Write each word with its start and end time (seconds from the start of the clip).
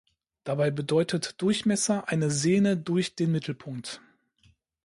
Dabei 0.45 0.71
bedeutet 0.71 1.39
Durchmesser 1.43 2.07
eine 2.09 2.31
Sehne 2.31 2.75
durch 2.75 3.13
den 3.13 3.31
Mittelpunkt. 3.31 4.01